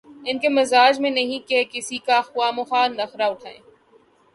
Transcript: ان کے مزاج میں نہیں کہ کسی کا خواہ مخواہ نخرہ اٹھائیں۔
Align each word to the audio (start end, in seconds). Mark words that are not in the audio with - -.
ان 0.25 0.39
کے 0.39 0.49
مزاج 0.49 0.99
میں 0.99 1.09
نہیں 1.09 1.47
کہ 1.49 1.63
کسی 1.71 1.97
کا 1.97 2.21
خواہ 2.21 2.51
مخواہ 2.51 2.87
نخرہ 2.87 3.29
اٹھائیں۔ 3.29 3.59